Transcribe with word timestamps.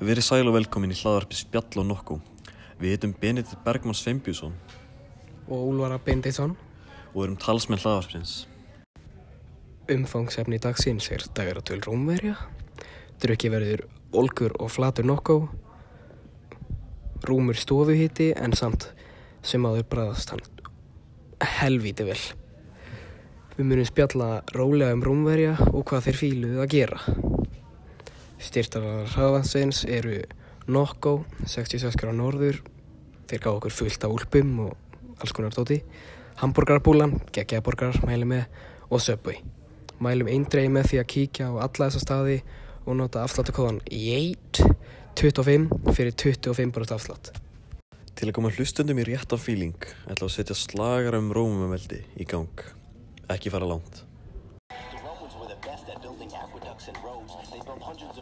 Verið 0.00 0.24
sæl 0.24 0.48
og 0.48 0.54
velkomin 0.54 0.94
í 0.94 0.96
hlaðarpi 0.96 1.36
Spjall 1.36 1.82
og 1.82 1.84
Nokku. 1.84 2.14
Við 2.80 2.94
heitum 2.94 3.10
Benedikt 3.20 3.58
Bergmann 3.66 3.96
Sveinbjússon 3.98 4.54
og 5.44 5.66
Úlfara 5.66 5.98
Benditsson. 6.00 6.56
og 7.14 7.24
erum 7.24 7.36
talsmenn 7.36 7.80
hlaðarpsins. 7.82 8.46
Umfangsefni 9.90 10.58
dagsins 10.58 11.10
er 11.10 11.26
dagaratöl 11.36 11.82
Rómverja. 11.84 12.36
Drukki 13.20 13.50
verður 13.52 13.84
olgur 14.12 14.54
og 14.58 14.70
flatur 14.70 15.04
nokkó. 15.04 15.50
Rúmur 17.28 17.58
stofuhiti 17.60 18.32
en 18.36 18.52
samt 18.52 18.94
sem 19.42 19.66
áður 19.66 19.84
bræðast 19.84 20.30
hann 20.30 20.40
helvíti 21.60 22.06
vel. 22.08 22.20
Við 23.58 23.66
munum 23.66 23.84
spjalla 23.84 24.40
rólega 24.56 24.96
um 24.96 25.04
Rómverja 25.04 25.58
og 25.74 25.84
hvað 25.84 26.08
þeir 26.08 26.20
fíluðu 26.24 26.64
að 26.64 26.72
gera. 26.72 27.00
Styrtarar 28.40 29.04
hraðansins 29.12 29.82
eru 29.84 30.22
Nokkó, 30.70 31.26
66 31.44 31.98
gráð 32.00 32.16
norður. 32.16 32.60
Þeir 33.28 33.42
gá 33.44 33.50
okkur 33.52 33.74
fullt 33.74 34.06
af 34.06 34.14
úlpum 34.14 34.54
og 34.64 35.20
alls 35.20 35.34
konar 35.36 35.52
dóti. 35.52 35.82
Hamburgarbúlan, 36.40 37.18
geggjaborgar, 37.36 38.00
mælum 38.08 38.32
með 38.32 38.46
og 38.88 39.04
Subway. 39.04 39.42
Mælum 40.00 40.30
eindreið 40.32 40.72
með 40.72 40.88
því 40.88 41.02
að 41.02 41.10
kíkja 41.12 41.50
á 41.52 41.54
alla 41.66 41.90
þessa 41.90 42.00
staði 42.00 42.40
og 42.86 42.96
nota 42.96 43.26
afsláttakóðan 43.26 43.82
YEIT 43.92 44.62
25 45.20 45.68
fyrir 45.92 46.16
25% 46.16 46.96
afslátt. 46.96 47.34
Til 48.16 48.30
að 48.30 48.36
koma 48.36 48.52
hlustundum 48.56 49.00
í 49.00 49.08
réttan 49.10 49.40
fíling 49.40 49.88
ætla 50.08 50.30
að 50.30 50.36
setja 50.38 50.56
slagar 50.56 51.18
um 51.20 51.28
rómumeldi 51.36 52.00
í 52.16 52.28
gang. 52.28 52.64
Ekki 53.28 53.52
fara 53.52 53.68
langt. 53.68 54.06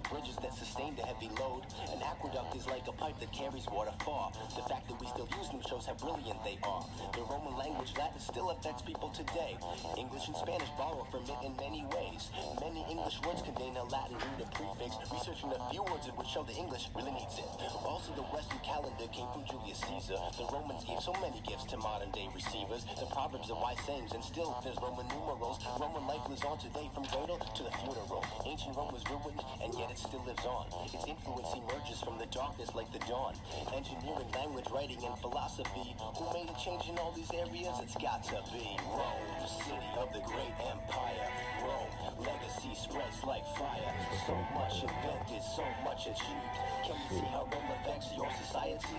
Bridges 0.08 0.36
that 0.40 0.54
sustained 0.56 0.98
a 0.98 1.04
heavy 1.04 1.28
load. 1.36 1.68
An 1.92 2.00
aqueduct 2.00 2.56
is 2.56 2.66
like 2.66 2.88
a 2.88 2.92
pipe 2.92 3.20
that 3.20 3.30
carries 3.30 3.68
water 3.68 3.92
far. 4.00 4.32
The 4.56 4.64
fact 4.64 4.88
that 4.88 4.96
we 4.96 5.06
still 5.06 5.28
use 5.36 5.52
them 5.52 5.60
shows 5.68 5.84
how 5.84 6.00
brilliant 6.00 6.40
they 6.48 6.56
are. 6.64 6.80
The 7.12 7.20
Roman 7.28 7.52
language 7.60 7.92
Latin 7.92 8.16
still 8.16 8.48
affects 8.48 8.80
people 8.80 9.12
today. 9.12 9.60
English 10.00 10.32
and 10.32 10.36
Spanish 10.36 10.72
borrow 10.80 11.04
from 11.12 11.28
it 11.28 11.36
in 11.44 11.52
many 11.60 11.84
ways. 11.92 12.32
Many 12.56 12.88
English 12.88 13.20
words 13.20 13.44
contain 13.44 13.76
a 13.76 13.84
Latin 13.84 14.16
root 14.16 14.48
or 14.48 14.48
prefix. 14.56 14.96
Researching 15.12 15.52
a 15.52 15.60
few 15.68 15.84
words 15.84 16.08
would 16.08 16.26
show 16.26 16.40
the 16.40 16.56
English 16.56 16.88
really 16.96 17.12
needs 17.12 17.36
it. 17.36 17.48
Also, 17.84 18.16
the 18.16 18.24
Western 18.32 18.64
calendar 18.64 19.04
came 19.12 19.28
from 19.36 19.44
Julius 19.44 19.84
Caesar. 19.92 20.16
The 20.40 20.48
Romans 20.48 20.88
gave 20.88 21.04
so 21.04 21.12
many 21.20 21.44
gifts 21.44 21.68
to 21.68 21.76
modern 21.76 22.08
day 22.16 22.32
receivers. 22.32 22.88
The 22.96 23.12
proverbs 23.12 23.52
and 23.52 23.60
wise 23.60 23.80
sayings, 23.84 24.16
and 24.16 24.24
still 24.24 24.56
there's 24.64 24.80
Roman 24.80 25.04
numerals. 25.12 25.60
Roman 25.76 26.08
life 26.08 26.24
lives 26.32 26.48
on 26.48 26.56
today 26.56 26.88
from 26.96 27.04
cradle 27.12 27.36
to 27.36 27.62
the 27.62 27.72
funeral. 27.76 28.24
Ancient 28.48 28.72
Rome 28.72 28.96
was 28.96 29.04
ruined, 29.12 29.44
and 29.60 29.76
yet 29.76 29.97
it 29.98 30.08
still 30.08 30.24
lives 30.26 30.46
on. 30.46 30.66
Its 30.86 31.06
influence 31.06 31.48
emerges 31.54 32.00
from 32.00 32.18
the 32.18 32.26
darkness 32.26 32.74
like 32.74 32.90
the 32.92 32.98
dawn. 33.10 33.34
Engineering, 33.74 34.30
language, 34.34 34.66
writing, 34.72 34.98
and 35.04 35.18
philosophy. 35.18 35.94
Who 35.98 36.24
made 36.32 36.48
a 36.50 36.56
change 36.58 36.88
in 36.88 36.98
all 36.98 37.12
these 37.12 37.30
areas? 37.34 37.74
It's 37.82 37.96
got 37.98 38.22
to 38.30 38.38
be 38.52 38.78
Rome, 38.86 39.26
the 39.42 39.46
city 39.46 39.90
of 39.98 40.12
the 40.12 40.20
great 40.20 40.54
empire. 40.62 41.26
Rome, 41.62 41.87
legacy 42.18 42.74
spreads 42.74 43.22
like 43.24 43.46
fire. 43.56 43.94
So 44.26 44.34
much 44.54 44.82
invented, 44.82 45.42
so 45.42 45.64
much 45.84 46.06
achieved. 46.06 46.54
Can 46.84 46.96
you 46.98 47.20
see 47.20 47.26
how 47.30 47.46
Rome 47.52 47.70
affects 47.80 48.10
your 48.16 48.30
society? 48.42 48.98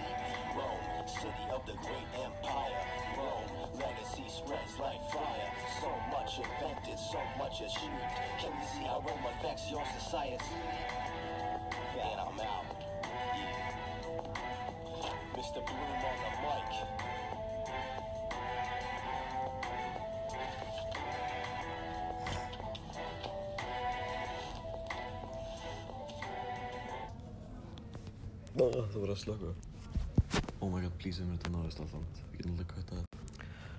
Rome, 0.56 1.08
city 1.08 1.45
of 1.52 1.66
the 1.66 1.73
great 1.73 2.09
empire. 2.23 2.80
Rome, 3.17 3.70
legacy 3.75 4.25
spreads 4.28 4.80
like 4.80 5.02
fire. 5.12 5.52
So 5.81 5.92
much 6.12 6.40
invented, 6.40 7.00
so 7.00 7.20
much 7.38 7.62
achieved. 7.62 8.08
Can 8.40 8.52
you 8.56 8.67
see 8.75 8.84
how 8.84 9.03
Rome 9.06 9.25
affects 9.38 9.70
your 9.70 9.84
society? 10.00 10.56
Það 28.59 28.96
voru 29.00 29.14
að 29.14 29.20
slöka. 29.22 29.50
Oh 30.59 30.68
my 30.68 30.81
god, 30.84 30.96
please, 31.00 31.22
við 31.22 31.30
mér 31.30 31.38
þetta 31.38 31.52
náðist 31.53 31.78
alltaf. 31.80 32.18
Við 32.34 32.40
getum 32.42 32.56
alltaf 32.58 32.72
kvötta 32.74 32.97
þetta. 32.97 33.38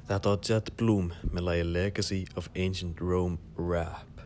Þetta 0.08 0.30
var 0.30 0.38
Jet 0.48 0.70
Bloom 0.80 1.10
með 1.34 1.44
lagi 1.44 1.66
Legacy 1.68 2.20
of 2.40 2.48
Ancient 2.56 3.02
Rome 3.04 3.36
Rap. 3.58 4.22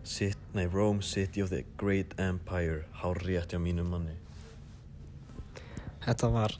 Sit, 0.00 0.40
nei, 0.56 0.64
Rome 0.64 1.04
City 1.04 1.44
of 1.44 1.52
the 1.52 1.66
Great 1.76 2.16
Empire. 2.16 2.86
Há 3.02 3.12
rétt 3.18 3.52
hjá 3.52 3.60
mínum 3.60 3.92
manni. 3.92 4.16
Þetta 6.06 6.32
var 6.32 6.56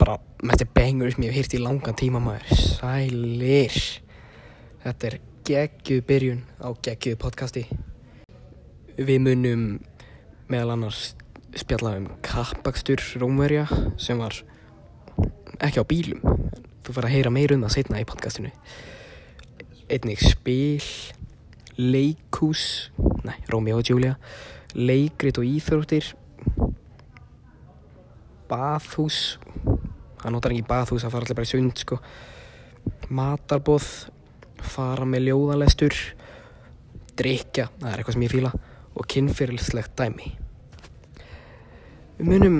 bara 0.00 0.16
mesti 0.40 0.64
bengur 0.72 1.12
sem 1.12 1.28
ég 1.28 1.36
hef 1.36 1.42
hýrt 1.42 1.58
í 1.58 1.62
langan 1.66 2.00
tíma 2.00 2.24
maður. 2.24 2.64
Sælir. 2.78 3.76
Þetta 4.86 5.10
er 5.10 5.18
geggjuð 5.52 6.02
byrjun 6.08 6.42
á 6.64 6.72
geggjuð 6.80 7.20
podcasti. 7.20 7.66
Við 8.96 9.20
munum 9.20 9.68
meðal 10.48 10.78
annars 10.78 11.12
spjalla 11.56 11.96
um 12.00 12.06
kappakstur 12.24 13.02
Rómverja 13.20 13.66
sem 14.00 14.18
var 14.18 14.36
ekki 15.64 15.80
á 15.80 15.84
bílum. 15.88 16.20
Þú 16.84 16.94
fara 16.94 17.08
að 17.08 17.16
heyra 17.16 17.32
meira 17.34 17.56
um 17.56 17.64
það 17.64 17.74
setna 17.76 18.02
í 18.02 18.06
podcastinu. 18.08 18.52
Einnig 19.90 20.22
spil, 20.22 20.84
leikhús, 21.78 22.90
nei, 23.26 23.36
Rómjó 23.50 23.80
og 23.80 23.90
Júlia, 23.90 24.16
leikrit 24.74 25.38
og 25.38 25.46
íþróttir, 25.46 26.12
bathús 28.50 29.38
hann 30.22 30.34
notar 30.34 30.54
ekki 30.54 30.66
bathús, 30.66 31.04
það 31.04 31.14
fara 31.14 31.26
allir 31.26 31.38
bara 31.38 31.48
í 31.48 31.50
sund 31.50 31.82
sko 31.82 31.98
matarbóð 33.14 33.90
fara 34.74 35.06
með 35.06 35.30
ljóðalestur 35.30 35.98
drikja, 37.16 37.68
það 37.78 37.92
er 37.92 38.00
eitthvað 38.00 38.18
sem 38.18 38.26
ég 38.26 38.34
fíla 38.34 38.52
og 38.96 39.08
kynfyrirlslegt 39.12 39.96
dæmi 39.98 40.32
við 42.18 42.28
munum 42.30 42.58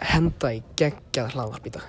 henda 0.00 0.52
í 0.56 0.62
geggjað 0.80 1.34
hlaðvarp 1.34 1.66
í 1.70 1.72
dag 1.76 1.86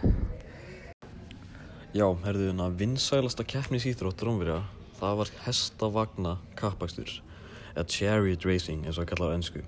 Já, 1.92 2.06
herðu 2.24 2.46
hérna, 2.48 2.70
vinsælasta 2.80 3.44
keppnisýþrótt 3.44 4.22
Rómverja, 4.24 4.62
það 4.96 5.18
var 5.20 5.32
hestavagna 5.44 6.38
kappakstur, 6.56 7.10
eða 7.74 7.84
chariot 7.92 8.46
racing 8.48 8.86
eins 8.88 8.96
og 8.96 9.04
að 9.04 9.10
kalla 9.10 9.28
á 9.28 9.36
ennsku. 9.36 9.64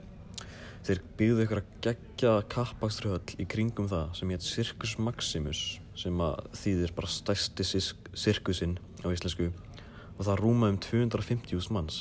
Þeir 0.88 1.02
byggðu 1.20 1.44
ykkur 1.44 1.60
að 1.60 1.74
gegja 1.84 2.32
kappaksturhöll 2.54 3.36
í 3.44 3.48
kringum 3.52 3.90
það 3.92 4.16
sem 4.16 4.32
hétt 4.32 4.48
Circus 4.48 4.96
Maximus 5.04 5.64
sem 6.00 6.24
að 6.24 6.48
þýðir 6.62 6.96
bara 6.96 7.12
stærsti 7.12 7.68
sisk- 7.68 8.10
sirkusinn 8.16 8.78
á 9.04 9.12
íslensku 9.12 9.50
og 9.52 10.24
það 10.24 10.40
rúmaði 10.40 10.78
um 10.78 10.80
250.000 10.88 11.76
manns. 11.76 12.00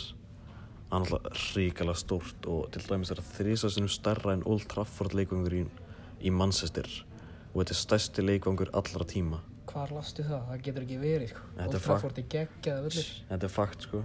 Það 0.92 0.98
er 0.98 1.14
alltaf 1.16 1.44
ríkala 1.56 1.92
stórt 1.96 2.46
og 2.52 2.66
til 2.74 2.82
dæmis 2.84 3.10
er 3.14 3.16
það 3.22 3.28
þrísasinum 3.38 3.88
stærra 3.88 4.34
en 4.36 4.42
Old 4.44 4.66
Trafford 4.68 5.14
leikvangur 5.16 5.54
í, 5.56 5.62
í 6.20 6.32
Manchester 6.36 6.84
og 7.54 7.62
þetta 7.62 7.72
er 7.72 7.78
stærsti 7.78 8.24
leikvangur 8.26 8.68
allra 8.76 9.06
tíma. 9.08 9.38
Hvar 9.70 9.94
lastu 9.96 10.26
það? 10.26 10.42
Það 10.50 10.60
getur 10.66 10.84
ekki 10.84 10.98
verið 11.00 11.32
sko 11.32 11.46
Old. 11.56 11.78
Trafford 11.78 12.20
er 12.20 12.28
geggjað 12.36 12.84
völlur 12.84 13.08
Þetta 13.30 13.48
er 13.48 13.54
fakt 13.56 13.88
sko 13.88 14.02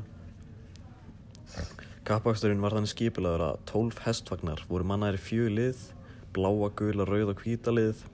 Kappaksturinn 2.07 2.63
var 2.63 2.77
þannig 2.77 2.93
skipilagur 2.93 3.45
að 3.49 3.61
12 3.73 4.01
hestvagnar 4.05 4.63
voru 4.71 4.87
mannaðir 4.87 5.19
í 5.19 5.23
fjögur 5.27 5.55
lið 5.59 5.85
bláa, 6.37 6.71
gula, 6.71 7.03
rauð 7.03 7.35
og 7.35 7.43
hvíta 7.43 7.75
lið 7.75 8.07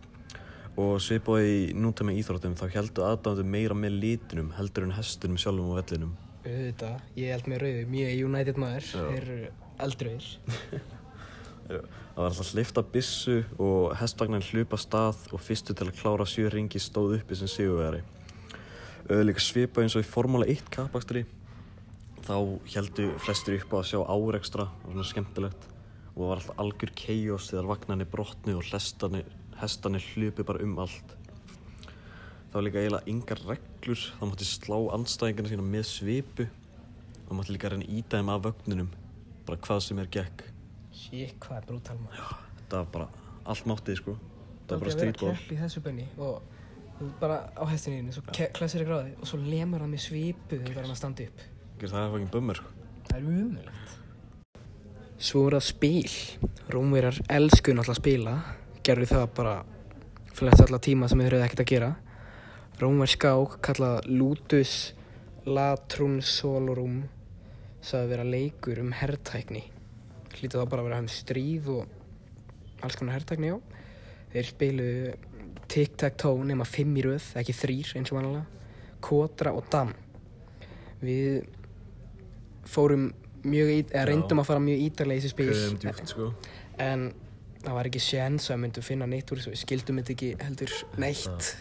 og 0.82 0.98
svipaði 0.98 1.56
í 1.60 1.74
nútæmi 1.78 2.18
íþróttum 2.24 2.58
þá 2.58 2.66
heldur 2.74 3.12
aðdæmdu 3.12 3.46
meira 3.46 3.78
með 3.78 4.00
litinum 4.02 4.54
heldur 4.58 4.90
en 4.90 4.98
hestunum 4.98 5.38
sjálfum 5.38 5.76
og 5.76 5.84
vellinum 5.84 6.18
Auðvitað, 6.44 7.00
ég 7.16 7.32
held 7.32 7.48
með 7.48 7.62
rauðu, 7.64 7.84
mjög 7.94 8.26
United 8.28 8.58
maður. 8.60 8.90
Þeir 8.92 9.22
eru 9.22 9.52
eldröðir 9.84 10.28
Það 12.14 12.18
var 12.18 12.28
alltaf 12.28 12.50
hlifta 12.54 12.82
bissu 12.94 13.38
og 13.62 13.94
hestvagnar 13.98 14.44
hlupa 14.52 14.78
stað 14.78 15.22
og 15.34 15.42
fyrstu 15.42 15.74
til 15.74 15.88
að 15.88 15.96
klára 16.02 16.28
sjö 16.28 16.50
ringi 16.52 16.82
stóð 16.84 17.16
uppi 17.18 17.38
sem 17.40 17.50
sigurvegari. 17.50 18.04
Líka 19.24 19.42
svipaði 19.42 19.88
eins 19.88 19.96
og 19.98 20.04
í 20.04 20.10
Formúla 20.10 20.48
1 20.52 20.68
kappakstri. 20.76 21.24
Þá 22.28 22.36
heldu 22.76 23.08
flestir 23.24 23.58
upp 23.58 23.74
á 23.74 23.78
að 23.80 23.90
sjá 23.90 24.00
árekstra. 24.04 24.68
Og 24.84 24.92
svona 24.92 25.08
skemmtilegt. 25.08 25.66
Og 26.14 26.20
það 26.20 26.30
var 26.30 26.42
alltaf 26.44 26.62
algjör 26.66 26.94
chaos 27.02 27.50
þegar 27.50 27.72
vagnarnir 27.72 28.12
brotnu 28.12 28.60
og 28.60 28.70
hestarnir 29.64 30.12
hlupi 30.14 30.46
bara 30.46 30.64
um 30.68 30.78
allt 30.84 31.18
það 32.54 32.60
var 32.60 32.66
líka 32.68 32.82
eiginlega 32.84 33.10
yngar 33.10 33.40
reglur. 33.50 34.02
Það 34.20 34.30
mátti 34.30 34.46
slá 34.46 34.76
andstæðingarna 34.94 35.50
sína 35.50 35.64
með 35.66 35.86
svipu. 35.90 36.46
Það 37.24 37.38
mátti 37.40 37.56
líka 37.56 37.72
reyna 37.74 37.88
íta 37.90 38.20
þeim 38.20 38.30
af 38.30 38.44
vögninum 38.44 38.92
bara 39.48 39.58
hvað 39.66 39.80
sem 39.88 40.02
er 40.04 40.10
gekk. 40.14 40.44
Shit, 40.94 41.34
hvað 41.42 41.58
er 41.58 41.66
brútal 41.72 41.98
maður. 41.98 42.36
Þetta 42.60 42.78
var 42.78 42.92
bara 42.94 43.08
allt 43.50 43.66
máttið 43.72 43.98
sko. 44.04 44.14
Það 44.70 44.76
var 44.76 44.84
bara 44.84 44.94
Aldrei 44.94 44.94
að 44.94 44.94
vera 44.94 44.94
að 44.94 45.00
strítból 45.00 45.34
keppa 45.34 45.56
í 45.56 45.60
þessu 45.64 45.84
benni 45.88 46.06
og 46.22 47.10
bara 47.20 47.40
á 47.58 47.64
hestinu 47.68 48.14
svo 48.14 48.24
klessir 48.30 48.84
ekki 48.84 48.92
gráði 48.92 49.18
og 49.18 49.28
svo 49.28 49.42
lemur 49.42 49.82
hann 49.84 49.92
með 49.92 50.06
svipu 50.06 50.62
þegar 50.62 50.84
hann 50.86 50.94
að 50.94 51.02
standa 51.02 51.26
upp. 51.26 51.44
Það 51.82 52.00
er 52.06 52.14
fucking 52.14 52.32
bummer 52.38 52.62
sko. 52.62 52.78
Það 53.10 53.18
er 53.18 53.28
umöðlegt 53.34 54.00
Svo 55.24 55.46
er 55.48 55.58
það 55.58 55.66
spil. 55.66 56.14
Rómverjar 56.74 57.20
elsku 57.32 57.74
náttúrulega 57.74 57.94
að 57.96 58.00
spila. 58.02 58.32
Gerðu 58.84 59.06
það 59.08 59.26
bara 59.38 59.54
flest 60.36 60.64
alla 60.66 60.80
tíma 60.84 61.08
sem 61.08 61.22
þeir 61.24 61.38
eru 61.38 61.46
ekkert 61.46 61.64
að 61.64 61.70
gera. 61.72 61.92
Rómver 62.82 63.12
skák 63.12 63.60
kallað 63.64 64.08
Lutus 64.10 64.94
Latrun 65.46 66.22
Solorum 66.26 67.04
sagði 67.84 68.10
vera 68.14 68.26
leikur 68.26 68.80
um 68.82 68.94
herrtækni. 68.96 69.62
Hlýta 70.34 70.62
þá 70.62 70.70
bara 70.72 70.84
að 70.84 70.88
vera 70.90 71.02
um 71.04 71.10
stríð 71.12 71.70
og 71.76 72.84
alls 72.84 72.98
konar 73.00 73.18
herrtækni, 73.20 73.52
já. 73.52 73.58
Þeir 74.34 74.50
spiluðu 74.50 75.12
tic-tac-toe 75.74 76.48
nema 76.48 76.66
fimm 76.68 76.96
í 76.98 77.04
röð, 77.06 77.28
ekki 77.40 77.56
þrýr 77.56 77.92
eins 78.00 78.14
og 78.14 78.20
vanlega. 78.20 78.46
Kotra 79.04 79.54
og 79.54 79.68
dam. 79.72 79.92
Við 81.04 81.44
fórum 82.70 83.12
mjög, 83.44 83.70
í, 83.70 83.84
eða 83.92 84.06
Já. 84.06 84.10
reyndum 84.10 84.42
að 84.42 84.50
fara 84.50 84.64
mjög 84.64 84.86
ítarlega 84.88 85.20
í 85.20 85.24
þessi 85.24 85.34
spil. 85.36 85.50
Höfum 85.52 85.80
djúpt 85.84 86.14
sko. 86.14 86.30
En 86.82 87.06
það 87.64 87.78
var 87.78 87.90
ekki 87.90 88.02
séns 88.04 88.48
að 88.50 88.56
við 88.56 88.64
myndum 88.66 88.88
finna 88.88 89.10
neitt 89.12 89.32
úr 89.32 89.42
þessu. 89.42 89.54
Við 89.54 89.64
skildum 89.66 90.02
þetta 90.02 90.16
ekki 90.16 90.32
heldur 90.42 90.76
neitt. 91.04 91.52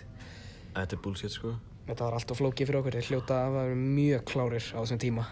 Þetta 0.72 0.96
er 0.96 1.02
bullshit 1.04 1.34
sko. 1.34 1.52
Þetta 1.86 2.06
var 2.06 2.16
alltaf 2.16 2.38
flókið 2.38 2.68
fyrir 2.70 2.80
okkur. 2.80 2.96
Þeir 2.96 3.08
hljóta 3.10 3.38
að 3.44 3.56
vera 3.58 3.78
mjög 3.78 4.24
klárir 4.30 4.66
á 4.72 4.78
þessum 4.80 5.00
tíma. 5.02 5.26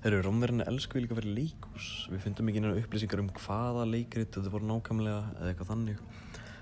Þeir 0.00 0.14
eru 0.14 0.24
rómverðinni 0.24 0.66
elsku 0.70 1.00
líka 1.02 1.16
fyrir 1.18 1.36
leikús. 1.36 1.88
Við 2.08 2.22
fundum 2.24 2.50
ekki 2.50 2.62
neina 2.64 2.80
upplýsingar 2.80 3.20
um 3.20 3.30
hvaða 3.36 3.84
leikrit 3.90 4.32
þetta 4.32 4.52
voru 4.54 4.70
nákvæmlega 4.70 5.22
eða 5.36 5.50
eitthvað 5.52 5.72
þannig. 5.74 6.04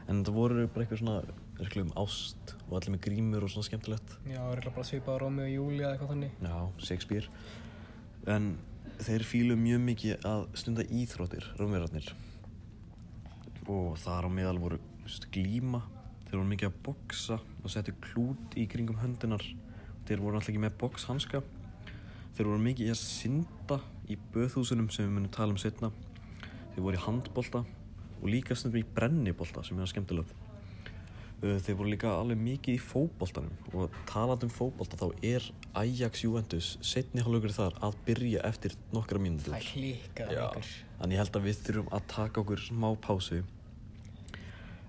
En 0.09 0.21
þetta 0.21 0.35
voru 0.35 0.65
bara 0.75 0.85
eitthvað 0.85 1.03
svona, 1.05 1.37
eitthvað 1.61 1.85
um 1.85 1.93
ást 2.03 2.55
og 2.67 2.73
allir 2.79 2.95
með 2.97 3.03
grímur 3.07 3.47
og 3.47 3.53
svona 3.53 3.69
skemmtilegt. 3.69 4.17
Já, 4.27 4.41
það 4.41 4.55
er 4.57 4.71
bara 4.75 4.89
svipað 4.91 5.15
á 5.15 5.23
Rómi 5.23 5.45
og 5.45 5.53
Júli 5.53 5.85
eða 5.85 5.93
eitthvað 5.93 6.13
þannig. 6.15 6.41
Já, 6.49 6.57
Shakespeare. 6.89 7.45
En 8.35 8.49
þeir 8.99 9.27
fílu 9.29 9.59
mjög 9.61 9.85
mikið 9.87 10.27
að 10.29 10.49
stunda 10.59 10.89
íþróttir, 10.99 11.47
rómverðarnir. 11.61 12.11
Og 13.71 13.95
þar 14.03 14.27
á 14.27 14.31
meðal 14.33 14.59
voru 14.65 14.81
glíma. 15.31 15.85
Þeir 16.29 16.37
voru 16.37 16.49
mikið 16.51 16.69
að 16.69 16.81
boxa 16.85 17.39
og 17.41 17.73
setja 17.73 17.95
klút 18.05 18.57
í 18.61 18.67
kringum 18.69 18.99
höndunar. 19.01 19.45
Þeir 20.09 20.21
voru 20.21 20.37
alltaf 20.37 20.53
ekki 20.53 20.61
með 20.61 20.75
boxhanska. 20.83 21.41
Þeir 22.37 22.51
voru 22.51 22.61
mikið 22.67 22.91
í 22.91 22.93
að 22.93 23.01
synda 23.01 23.79
í 24.13 24.19
böðhúsunum 24.35 24.91
sem 24.93 25.09
við 25.09 25.15
munum 25.15 25.33
tala 25.33 25.57
um 25.57 25.61
setna. 25.61 25.89
Þeir 26.75 26.85
voru 26.85 27.01
í 27.01 27.03
handbolta 27.07 27.65
og 28.19 28.29
líka 28.29 28.57
stundum 28.59 28.83
í 28.83 28.87
brennibolta 28.99 29.65
sem 29.65 29.81
er 29.81 29.89
skemmtilegt. 29.89 30.37
Uh, 31.39 31.57
Þeir 31.65 31.77
voru 31.79 31.93
líka 31.95 32.13
alveg 32.13 32.41
mikið 32.43 32.77
í 32.77 32.83
fótboltanum 32.83 33.75
og 33.79 33.99
talandi 34.11 34.49
um 34.49 34.53
fótbolta 34.53 34.99
þá 35.01 35.07
er 35.25 35.45
Ajax 35.79 36.25
Juventus 36.27 36.73
setni 36.85 37.23
hálfleikur 37.25 37.55
þar 37.55 37.77
að 37.89 38.01
byrja 38.09 38.43
eftir 38.49 38.75
nokkra 38.93 39.23
mínútur. 39.23 39.55
Það 39.55 39.85
leikur. 39.85 40.73
Þannig 40.99 41.17
ég 41.17 41.23
held 41.23 41.39
að 41.39 41.47
við 41.47 41.63
þurfum 41.69 41.95
að 41.95 42.11
taka 42.13 42.43
okkur 42.43 42.65
smá 42.69 42.91
pásu 43.07 43.45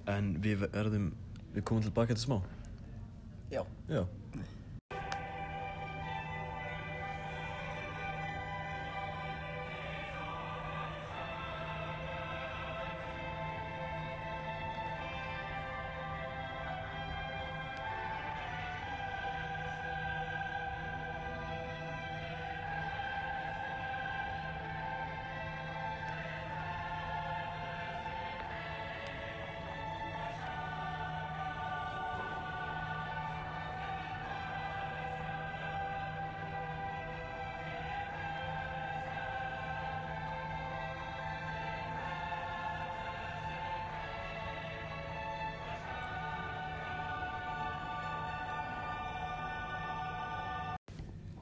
en 0.10 0.32
við 0.42 0.66
verðum, 0.74 1.12
við 1.56 1.66
komum 1.66 1.84
tilbaka 1.84 2.16
til 2.16 2.24
smá. 2.24 2.40
Já. 3.52 3.64
Já. 3.90 4.06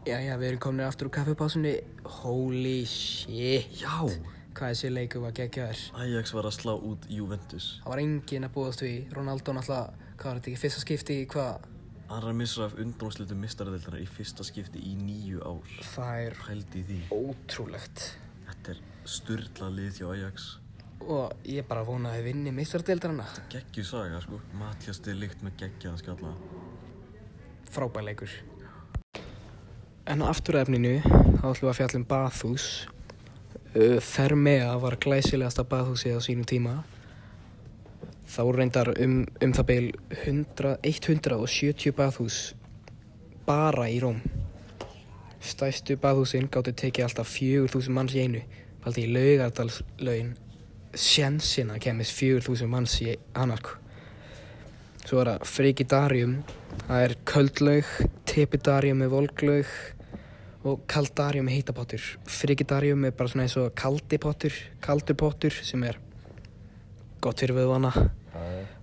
Jæja, 0.08 0.38
við 0.40 0.54
erum 0.54 0.60
komin 0.64 0.86
aftur 0.86 1.10
úr 1.10 1.12
kaffepásunni. 1.18 1.74
Holy 2.22 2.86
shit. 2.88 3.74
Já! 3.76 4.06
Hvað 4.56 4.70
þessi 4.72 4.92
leikur 4.94 5.26
var 5.26 5.34
geggjaður. 5.36 5.82
Ajax 6.00 6.32
var 6.32 6.48
að 6.48 6.56
slá 6.56 6.72
út 6.80 7.08
Juventus. 7.12 7.66
Það 7.82 7.92
var 7.92 8.02
enginn 8.06 8.48
að 8.48 8.54
búast 8.56 8.84
við. 8.86 9.12
Ronaldo 9.18 9.58
náttúrulega, 9.58 10.08
hvað 10.14 10.30
var 10.30 10.40
þetta 10.40 10.52
ekki, 10.54 10.62
fyrsta 10.62 10.86
skipti 10.86 11.20
í 11.20 11.28
hvað? 11.34 11.68
Hann 12.08 12.22
er 12.22 12.30
að 12.32 12.40
missa 12.40 12.64
af 12.70 12.80
undrómslitu 12.80 13.36
mistaradeildarinnar 13.42 14.06
í 14.06 14.08
fyrsta 14.16 14.48
skipti 14.48 14.80
í 14.80 14.96
nýju 14.96 15.44
ár. 15.44 15.76
Það 15.92 16.24
er 16.24 16.40
ótrúlegt. 17.12 18.08
Þetta 18.48 18.78
er 18.78 18.84
styrla 19.04 19.72
lið 19.76 20.00
hjá 20.00 20.10
Ajax. 20.14 20.50
Og 21.04 21.50
ég 21.52 21.68
bara 21.68 21.84
vona 21.84 22.16
að 22.16 22.22
við 22.22 22.30
vinni 22.32 22.56
mistardeildarana. 22.56 23.28
Geggju 23.52 23.84
saga, 23.92 24.24
sko. 24.24 24.40
Mattias 24.56 25.04
de 25.04 25.20
Ligt 25.20 25.44
með 25.44 25.66
geggjaða 25.66 26.00
skalla. 26.06 26.38
Frábær 27.76 28.08
En 30.08 30.22
á 30.24 30.32
afturefninu, 30.32 31.02
þá 31.04 31.50
ætlum 31.50 31.66
við 31.66 31.70
að 31.70 31.78
fjalla 31.82 32.00
um 32.00 32.04
bathús. 32.08 32.66
Uh, 33.76 33.98
Thermea 34.00 34.70
var 34.80 34.96
glæsilegasta 35.04 35.66
bathúsið 35.68 36.16
á 36.16 36.20
sínum 36.24 36.48
tíma. 36.48 36.76
Þá 38.32 38.42
reyndar 38.56 38.94
um, 39.04 39.18
um 39.44 39.56
það 39.58 39.68
beil 39.68 39.88
100, 40.22 40.78
170 40.88 41.92
bathús 41.98 42.38
bara 43.48 43.90
í 43.92 43.98
Róm. 44.00 44.22
Stæstu 45.44 45.98
bathúsin 46.00 46.48
gáttu 46.48 46.72
tekið 46.72 47.10
alltaf 47.10 47.36
4000 47.36 47.98
manns 48.00 48.16
í 48.16 48.24
einu. 48.24 48.46
Valdi 48.86 49.04
í 49.04 49.12
laugardalslaugin 49.12 50.32
sjensinn 50.96 51.76
að 51.76 51.84
kemist 51.90 52.16
4000 52.16 52.72
manns 52.72 52.96
í 53.04 53.12
annarku. 53.36 53.76
Svo 55.04 55.20
er 55.20 55.34
það 55.34 55.52
frigidarium, 55.52 56.40
það 56.88 57.04
er 57.10 57.20
köldlaug, 57.28 57.94
tepidarium 58.28 59.04
með 59.04 59.14
volglaug 59.18 59.76
og 60.68 60.84
kaldarium 60.90 61.48
með 61.48 61.60
heitapottur. 61.60 62.04
Frigidarium 62.28 63.06
er 63.08 63.16
bara 63.16 63.32
svona 63.32 63.46
eins 63.48 63.58
og 63.60 63.74
kaldipottur, 63.78 64.56
kaldur 64.84 65.18
pottur 65.20 65.56
sem 65.64 65.84
er 65.88 66.00
gott 67.24 67.42
fyrir 67.42 67.58
vöðvana 67.58 67.92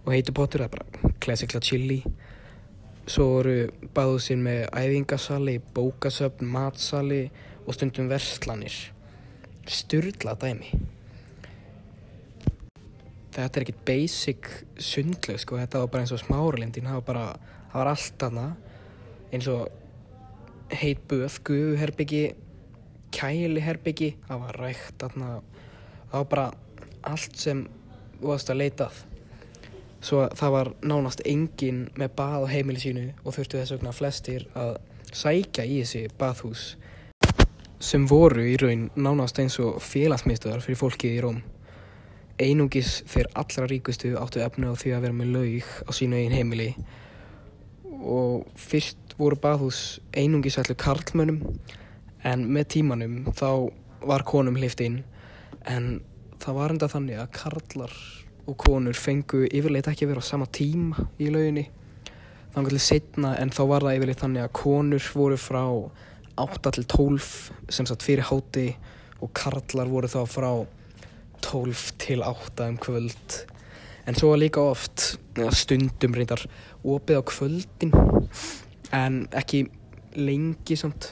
og 0.05 0.11
heitupottur, 0.13 0.65
það 0.65 0.67
er 0.67 0.75
bara 0.75 1.13
classicla 1.25 1.61
chili. 1.65 2.01
Svo 3.05 3.27
eru 3.43 3.69
baðhúsin 3.97 4.41
með 4.45 4.65
æfingasali, 4.73 5.59
bókasöfn, 5.77 6.49
matsali 6.49 7.27
og 7.67 7.77
stundum 7.77 8.09
verslanir. 8.09 8.77
Sturla 9.69 10.35
dæmi. 10.41 10.73
Þetta 13.35 13.59
er 13.59 13.65
ekkert 13.65 13.87
basic 13.87 14.51
sundlaug 14.79 15.41
sko, 15.43 15.59
þetta 15.59 15.83
var 15.83 15.91
bara 15.93 16.05
eins 16.05 16.15
og 16.15 16.23
smáralindin, 16.23 16.87
það 16.87 17.01
var 17.01 17.09
bara, 17.09 17.25
það 17.73 17.81
var 17.81 17.91
allt 17.91 18.21
þarna 18.23 18.45
eins 19.35 19.49
og 19.51 19.84
heit 20.81 21.03
böð, 21.11 21.39
gufuherbyggi, 21.47 22.25
kæliherbyggi, 23.15 24.11
það 24.29 24.45
var 24.45 24.61
rækt 24.61 25.03
þarna, 25.03 25.33
það 26.11 26.17
var 26.19 26.31
bara 26.35 26.47
allt 27.15 27.37
sem 27.39 27.67
þú 28.21 28.31
varst 28.33 28.51
að 28.51 28.61
leitað. 28.63 29.03
Svo 30.05 30.27
það 30.37 30.57
var 30.57 30.73
nánast 30.85 31.23
enginn 31.29 31.87
með 31.97 32.17
bað 32.19 32.45
á 32.45 32.53
heimili 32.53 32.83
sínu 32.83 33.07
og 33.23 33.37
þurftu 33.37 33.61
þess 33.61 33.77
vegna 33.77 33.95
flestir 33.97 34.49
að 34.59 34.77
sækja 35.15 35.65
í 35.65 35.79
þessi 35.81 36.09
baðhús 36.19 36.75
sem 37.85 38.07
voru 38.09 38.45
í 38.49 38.57
raun 38.61 38.89
nánast 38.97 39.39
eins 39.43 39.59
og 39.63 39.81
félagsmiðstöðar 39.85 40.63
fyrir 40.65 40.81
fólkið 40.81 41.17
í 41.17 41.23
Róm. 41.25 41.41
Einungis 42.41 43.03
þeir 43.11 43.29
allra 43.39 43.67
ríkustu 43.71 44.15
áttu 44.19 44.43
efni 44.43 44.71
á 44.71 44.75
því 44.75 44.95
að 44.97 45.05
vera 45.07 45.17
með 45.19 45.33
laug 45.35 45.73
á 45.87 45.91
sínu 45.95 46.19
eigin 46.19 46.37
heimili 46.39 46.71
og 48.01 48.49
fyrst 48.59 49.04
voru 49.19 49.39
baðhús 49.39 50.01
einungis 50.17 50.59
allir 50.59 50.79
karlmönnum 50.81 51.41
en 52.27 52.45
með 52.51 52.69
tímanum 52.77 53.23
þá 53.37 53.71
var 54.05 54.25
konum 54.27 54.59
hlift 54.59 54.83
inn. 54.85 55.03
En 55.69 56.01
það 56.43 56.59
var 56.59 56.75
enda 56.75 56.91
þannig 56.93 57.21
að 57.21 57.33
karlar 57.39 57.95
og 58.45 58.57
konur 58.61 58.99
fengu 58.99 59.45
yfirleitt 59.47 59.89
ekki 59.89 60.07
að 60.07 60.15
vera 60.15 60.25
á 60.25 60.31
sama 60.31 60.49
tíma 60.53 61.07
í 61.21 61.31
lauginni. 61.33 61.69
Þannig 62.55 62.75
til 62.75 62.83
setna 62.85 63.35
en 63.41 63.53
þá 63.55 63.63
var 63.71 63.87
það 63.87 63.99
yfirleitt 63.99 64.25
þannig 64.25 64.45
að 64.45 64.57
konur 64.61 65.09
voru 65.17 65.39
frá 65.41 65.63
8 66.45 66.75
til 66.75 66.87
12 66.91 67.31
sem 67.73 67.87
sagt 67.87 68.05
fyrir 68.05 68.27
háti 68.29 68.69
og 69.23 69.33
karlar 69.37 69.91
voru 69.91 70.11
þá 70.11 70.21
frá 70.29 70.51
12 71.45 71.85
til 72.03 72.25
8 72.27 72.69
um 72.69 72.79
kvöld. 72.83 73.41
En 74.05 74.17
svo 74.19 74.35
var 74.35 74.43
líka 74.43 74.61
oft 74.61 75.15
stundum 75.57 76.17
reyndar 76.17 76.43
opið 76.85 77.21
á 77.21 77.23
kvöldin 77.25 77.95
en 78.95 79.25
ekki 79.35 79.65
lengi 80.17 80.77
samt. 80.79 81.11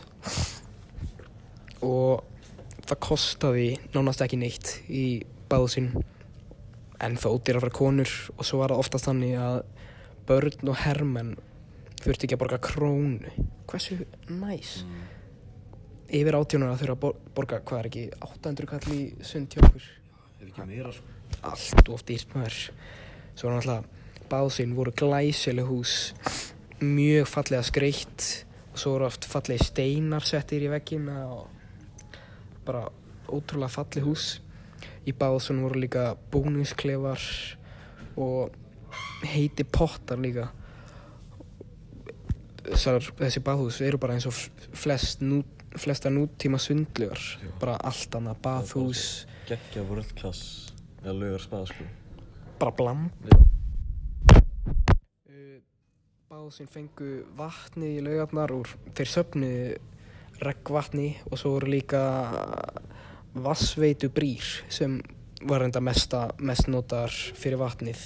Og 1.82 2.22
það 2.86 3.00
kostaði 3.02 3.68
nánast 3.94 4.22
ekki 4.24 4.38
neitt 4.40 4.72
í 4.92 5.04
baðhúsin 5.50 5.90
en 7.02 7.16
þó 7.18 7.32
dýra 7.42 7.62
fyrir 7.62 7.74
konur 7.74 8.12
og 8.36 8.44
svo 8.46 8.60
var 8.62 8.72
það 8.74 8.82
oftast 8.84 9.08
þannig 9.08 9.34
að 9.42 9.56
börn 10.28 10.70
og 10.70 10.78
hermenn 10.84 11.32
þurfti 12.02 12.28
ekki 12.28 12.36
að 12.36 12.42
borga 12.44 12.60
krónu. 12.62 13.32
Hversu 13.70 13.98
næs? 14.30 14.76
Yfir 16.12 16.36
átjónara 16.38 16.76
þurfa 16.78 16.94
að 16.94 17.02
bor- 17.02 17.18
borga 17.34 17.58
hvað 17.66 17.80
er 17.82 17.88
ekki 17.90 18.04
800 18.28 18.70
kall 18.70 18.94
í 18.94 19.00
sund 19.26 19.50
hjá 19.54 19.62
okkur? 19.66 19.88
Ef 20.38 20.46
ekki 20.50 20.66
meira 20.68 20.92
sko. 20.94 21.08
allt 21.42 21.88
of 21.88 22.02
dýrt 22.06 22.34
maður. 22.36 22.58
Svo 23.34 23.48
var 23.48 23.56
náttúrulega 23.58 24.28
báðsinn 24.30 24.74
voru 24.76 24.92
glæsileg 24.96 25.66
hús 25.66 26.12
mjög 26.82 27.28
fallega 27.30 27.62
skreitt 27.66 28.26
og 28.72 28.78
svo 28.80 28.94
voru 28.94 29.06
oft 29.08 29.26
fallegi 29.28 29.66
steinar 29.68 30.24
settir 30.26 30.64
í 30.64 30.70
veggina 30.72 31.26
og 31.32 31.48
bara 32.66 32.86
ótrúlega 33.28 33.72
falleg 33.72 34.06
hús. 34.06 34.40
Í 35.06 35.14
báðsinn 35.18 35.62
voru 35.62 35.82
líka 35.82 36.12
bónusklefar 36.32 37.22
og 38.20 38.54
heiti 39.26 39.64
pottar 39.64 40.20
líka. 40.22 40.50
Þessar, 42.62 43.08
þessi 43.18 43.42
baðhús 43.42 43.80
eru 43.82 43.98
bara 43.98 44.14
eins 44.14 44.28
og 44.30 44.36
flest 44.78 45.24
nú, 45.24 45.40
flesta 45.74 46.12
nútíma 46.12 46.60
sundlugar 46.62 47.18
bara 47.60 47.74
allt 47.82 48.14
annað 48.18 48.38
baðhús. 48.44 49.06
Gekkja 49.48 49.82
world 49.88 50.14
class 50.18 50.72
eða 51.02 51.16
laugar 51.18 51.42
spað 51.42 51.72
sko. 51.72 51.88
bara 52.62 52.72
bland 56.32 56.48
Báðsinn 56.48 56.68
fengu 56.70 57.24
vatni 57.36 57.98
í 57.98 58.02
laugarnar 58.04 58.52
úr 58.54 58.68
þeir 58.96 59.08
söfnu 59.10 59.48
reggvatni 60.40 61.10
og 61.28 61.36
svo 61.38 61.50
voru 61.56 61.68
líka 61.74 62.00
vassveitu 63.34 64.08
brýr 64.08 64.46
sem 64.72 65.00
var 65.44 65.64
enda 65.66 65.80
mesta, 65.80 66.30
mest 66.40 66.68
notar 66.68 67.10
fyrir 67.10 67.60
vatnið. 67.60 68.00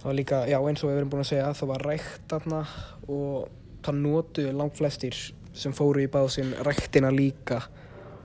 Það 0.00 0.04
var 0.04 0.18
líka, 0.18 0.42
já 0.50 0.58
eins 0.60 0.84
og 0.84 0.90
við 0.90 0.98
erum 0.98 1.14
búin 1.14 1.24
að 1.24 1.30
segja 1.30 1.48
það 1.54 1.72
var 1.72 1.86
rækt 1.88 2.28
þarna 2.28 2.60
og 3.08 3.48
það 3.86 4.00
notu 4.04 4.46
langt 4.52 4.76
flestir 4.76 5.16
sem 5.54 5.72
fóru 5.72 6.04
í 6.04 6.12
báðsinn 6.12 6.54
ræktina 6.60 7.12
líka. 7.14 7.62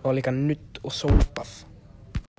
Og 0.03 0.15
líka 0.15 0.31
nutt 0.31 0.79
og 0.83 0.95
sólbað. 0.95 1.49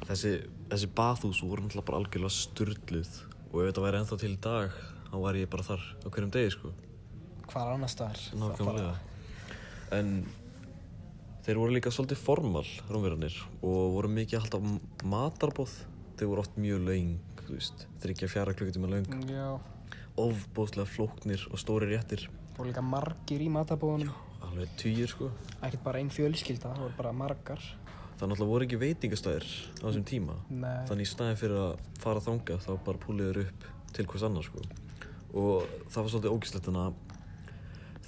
Þessi, 0.09 0.39
þessi 0.69 0.93
bathús 0.97 1.41
voru 1.45 1.65
náttúrulega 1.65 1.89
bara 1.89 2.01
algjörlega 2.01 2.37
sturluð 2.37 3.13
og 3.51 3.61
ef 3.61 3.69
þetta 3.71 3.85
væri 3.85 4.01
ennþá 4.01 4.21
til 4.21 4.39
dag 4.45 4.81
þá 5.11 5.17
væri 5.25 5.45
ég 5.45 5.51
bara 5.53 5.67
þar 5.67 5.87
á 6.01 6.07
hverjum 6.09 6.35
degi 6.35 6.55
sko. 6.57 6.73
hvar 7.51 7.73
annar 7.75 7.91
staðar 7.91 8.21
Nákvæmlega. 8.39 8.95
En 9.97 10.13
þeir 11.45 11.59
voru 11.59 11.75
líka 11.75 11.91
svolítið 11.91 12.23
formal, 12.23 12.67
rómverðarnir, 12.89 13.37
og 13.63 13.97
voru 13.97 14.13
mikið 14.13 14.39
að 14.39 14.45
halda 14.47 15.09
matarbóð. 15.11 15.73
Þeir 16.21 16.31
voru 16.31 16.45
oft 16.45 16.59
mjög 16.61 16.87
laung, 16.87 17.19
þú 17.41 17.57
veist, 17.57 17.87
þryggja 18.05 18.29
fjara 18.31 18.55
klukkutíma 18.55 18.91
laung, 18.93 19.09
bara, 19.11 19.35
já 19.35 19.81
ofbóðslega 20.21 20.89
flóknir 20.91 21.47
og 21.51 21.59
stóri 21.61 21.89
réttir. 21.91 22.29
og 22.59 22.67
líka 22.67 22.83
margir 22.85 23.41
í 23.41 23.49
matabóðunum 23.49 24.11
Alveg 24.45 24.69
týjir, 24.77 25.09
sko. 25.09 25.31
ekkert 25.63 25.83
bara 25.83 25.99
einn 25.99 26.11
fjölskylda, 26.11 26.75
það 26.75 26.83
voru 26.85 26.97
bara 26.99 27.13
margar 27.13 27.63
Það 28.21 28.29
náttúrulega 28.29 28.53
voru 28.53 28.67
ekki 28.67 28.79
veitingastæðir 28.83 29.45
á 29.81 29.85
þessum 29.87 30.03
tíma. 30.05 30.35
Nei. 30.53 30.83
Þannig 30.91 31.07
í 31.07 31.09
staðin 31.09 31.39
fyrir 31.41 31.57
að 31.57 31.71
fara 32.03 32.21
þangað 32.21 32.67
þá 32.67 32.73
bara 32.85 33.01
púliður 33.01 33.39
upp 33.47 33.65
til 33.97 34.05
hvers 34.11 34.25
annar, 34.29 34.45
sko. 34.45 34.61
Og 35.35 35.67
það 35.91 36.01
var 36.03 36.11
svolítið 36.15 36.35
ógæslegt 36.35 36.67
þannig 36.67 36.87
að 36.87 36.95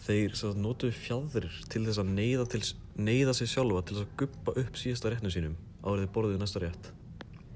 þeir 0.03 0.39
notuðu 0.59 0.95
fjæðrir 0.99 1.59
til 1.71 1.85
þess 1.87 2.01
að 2.03 2.09
neyða, 2.17 2.47
til, 2.51 2.63
neyða 2.99 3.35
sig 3.39 3.51
sjálfa 3.53 3.83
til 3.87 3.97
þess 3.97 4.07
að 4.09 4.17
guppa 4.23 4.55
upp 4.63 4.79
síðasta 4.81 5.13
réttnum 5.13 5.31
sínum 5.35 5.55
árið 5.87 6.03
þeir 6.03 6.13
borðuðu 6.17 6.41
næsta 6.43 6.63
rétt. 6.65 6.89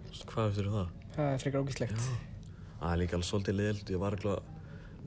Þú 0.07 0.13
veist, 0.13 0.27
Hvað 0.31 0.51
eftir 0.53 0.69
það? 0.71 0.93
það 1.17 1.31
er 1.33 1.43
frekar 1.43 1.65
ógíslegt 1.65 2.05
Það 2.77 2.93
er 2.93 3.01
líka 3.01 3.17
alveg 3.17 3.27
svolítið 3.31 3.57
leiðilt, 3.59 3.91
ég 3.91 4.01
var 4.03 4.15
ekki 4.19 4.35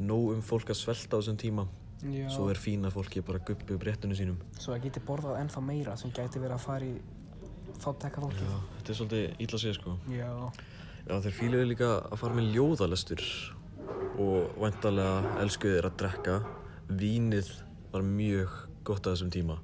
nóg 0.09 0.31
um 0.33 0.41
fólk 0.43 0.71
að 0.73 0.77
svelta 0.79 1.15
á 1.15 1.19
þessum 1.21 1.37
tíma. 1.39 1.65
já. 2.03 2.25
Svo 2.33 2.49
er 2.49 2.55
fína 2.59 2.89
fólki 2.91 3.21
bara 3.21 3.39
að 3.39 3.47
guppa 3.51 3.73
upp 3.75 3.83
réttinu 3.87 4.15
sínum. 4.15 4.37
svo 4.59 4.73
það 4.73 4.83
geti 4.87 4.99
borðað 5.05 5.39
ennþá 5.43 5.61
meira 5.63 5.95
sem 5.99 6.11
gæti 6.11 6.39
verið 6.39 6.55
að 6.55 6.65
fara 6.65 6.85
í 6.85 6.99
fátæka 7.79 8.21
fólki 8.23 8.43
Já, 8.43 8.57
þetta 8.79 8.91
er 8.91 8.99
svolítið 8.99 9.23
illa 9.39 9.55
að 9.55 9.63
segja 9.63 9.73
sko. 9.79 9.95
já, 10.09 10.29
Já, 11.09 11.15
þeir 11.23 11.35
fíluðu 11.39 11.67
líka 11.69 11.89
að 12.11 12.17
fara 12.19 12.35
með 12.35 12.49
ljóðalestur 12.55 13.23
og 14.19 14.55
væntalega 14.59 15.39
elskuðu 15.43 15.77
þeir 15.77 15.89
að 15.89 15.97
drekka. 16.03 16.37
Vínið 16.99 17.51
var 17.93 18.05
mjög 18.05 18.55
gott 18.87 19.05
að 19.05 19.15
þessum 19.15 19.33
tíma 19.33 19.59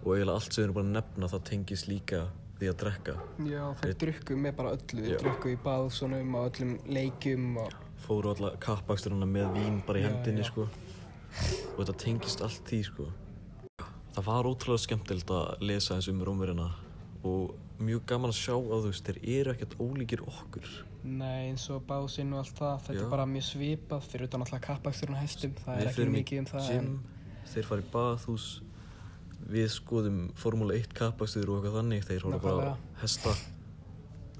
og 0.00 0.14
eiginlega 0.14 0.36
allt 0.38 0.54
sem 0.54 0.62
þeir 0.62 0.68
eru 0.68 0.76
bara 0.78 0.86
að 0.86 0.94
nefna 0.96 1.28
það 1.28 1.42
tengist 1.50 1.88
líka 1.90 2.20
því 2.60 2.68
að 2.70 2.76
drekka. 2.82 3.14
já 3.50 3.64
þeir 3.82 3.96
drukku 4.04 4.36
með 4.36 4.54
bara 4.56 4.74
öllu 4.76 5.04
þeir 5.06 5.22
drukku 5.22 5.52
í 5.52 5.58
baðsonum 5.64 6.36
og 6.38 6.50
öllum 6.50 6.76
leikjum 6.88 7.48
og 7.60 7.78
Fóru 8.00 8.32
alla 8.32 8.54
kappaksturina 8.56 9.26
með 9.28 9.50
vín 9.58 9.80
bara 9.84 10.00
í 10.00 10.06
hendinni 10.06 10.44
sko 10.44 10.64
og 10.64 11.80
þetta 11.82 11.96
tengist 12.00 12.40
allt 12.44 12.62
því 12.68 12.78
sko. 12.88 13.08
Það 14.16 14.26
var 14.26 14.48
ótrúlega 14.48 14.84
skemmtilegt 14.86 15.32
að 15.34 15.66
lesa 15.68 15.96
eins 15.96 16.08
um 16.10 16.22
rómverina 16.24 16.70
og 17.28 17.52
mjög 17.80 18.06
gaman 18.08 18.32
að 18.32 18.40
sjá 18.40 18.54
að 18.56 18.86
þú 18.86 18.88
veist, 18.88 19.06
þeir 19.08 19.20
eru 19.36 19.52
ekkert 19.54 19.76
ólíkir 19.80 20.24
okkur. 20.24 20.70
Nei 21.04 21.50
eins 21.50 21.66
og 21.72 21.84
básinn 21.88 22.32
og 22.34 22.42
allt 22.42 22.58
það 22.58 22.82
þetta 22.86 22.98
Já. 22.98 23.04
er 23.04 23.12
bara 23.12 23.26
mjög 23.30 23.46
svipað 23.48 24.08
fyrir 24.08 24.28
utan 24.28 24.44
alltaf 24.44 24.60
kappaksturinn 24.66 25.16
á 25.16 25.22
hestum 25.22 25.54
það 25.60 25.78
Við 25.78 25.82
er 25.84 25.90
ekki 25.90 26.00
förum 26.00 26.14
í 26.16 26.18
mikið 26.20 26.42
um 26.42 26.48
það 26.50 26.68
gym, 26.70 26.90
en 26.90 27.48
þeir 27.54 27.68
fara 27.70 27.84
í 27.84 27.88
baðhús 27.94 28.48
við 29.50 29.70
skoðum 29.74 30.18
Formule 30.38 30.76
1 30.78 30.92
kappakstur 31.00 31.48
og 31.48 31.60
eitthvað 31.60 31.78
þannig 31.80 32.06
þeir 32.08 32.26
horfa 32.28 32.42
bara 32.44 32.74
hesta 33.00 33.32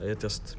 að 0.01 0.13
etjast 0.15 0.55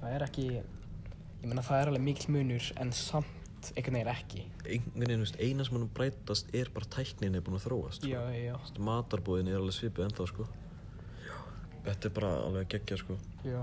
það 0.00 0.16
er 0.16 0.26
ekki 0.26 0.48
ég 0.50 1.46
meina 1.46 1.64
það 1.64 1.80
er 1.82 1.92
alveg 1.92 2.06
mikill 2.08 2.34
munur 2.34 2.68
en 2.82 2.92
samt 2.96 3.70
einhvern 3.72 3.96
veginn 3.96 4.12
ekki 4.12 4.42
einhvern 4.64 5.04
veginn, 5.06 5.24
veist, 5.24 5.38
eina 5.40 5.64
sem 5.64 5.78
hann 5.78 5.88
breytast 5.96 6.50
er 6.56 6.70
bara 6.74 6.90
tæknin 6.96 7.38
er 7.38 7.44
búin 7.44 7.56
að 7.58 7.66
þróast 7.68 8.02
sko. 8.02 8.10
já, 8.10 8.20
já, 8.36 8.52
Þú 8.58 8.66
veist, 8.66 8.82
matarbóðin 8.90 9.50
er 9.52 9.60
alveg 9.60 9.76
svipuð 9.78 10.06
ennþá 10.08 10.26
sko. 10.32 10.46
þetta 11.86 12.10
er 12.10 12.14
bara 12.18 12.32
alveg 12.48 12.68
geggja 12.74 13.00
sko. 13.00 13.16
já 13.46 13.62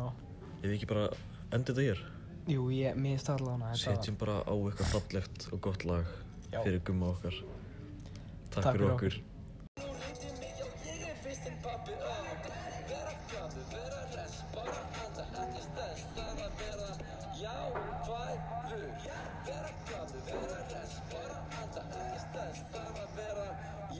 ef 0.62 0.68
við 0.70 0.76
ekki 0.78 0.90
bara 0.90 1.10
endið 1.56 1.76
þetta 1.76 1.88
hér? 1.88 2.04
Jú, 2.52 2.68
ég, 2.74 2.96
mér 2.98 3.16
finnst 3.16 3.28
það 3.30 3.42
allavega 3.42 3.80
setjum 3.82 4.18
bara 4.22 4.38
á 4.48 4.54
eitthvað 4.56 4.94
fallegt 4.96 5.48
og 5.52 5.62
gott 5.68 5.84
lag 5.86 6.08
Já. 6.52 6.62
fyrir 6.64 6.82
gumma 6.88 7.12
okkar. 7.12 7.36
Takk, 8.52 8.64
Takk 8.64 8.74
fyrir 8.76 8.80
fyrir 8.80 8.92
okkur, 8.96 9.20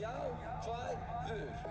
Já, 0.02 0.14
hvað, 0.64 0.96
þurr, 1.28 1.52
vera 1.52 1.61